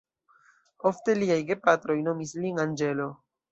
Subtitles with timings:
[0.91, 3.09] Ofte liaj gepatroj nomis lin anĝelo.